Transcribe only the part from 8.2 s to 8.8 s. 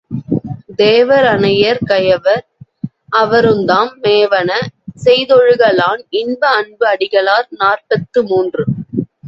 மூன்று.